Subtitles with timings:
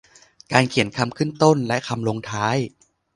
[0.51, 2.57] การเขียนคำขึ้นต้นและคำลงท้าย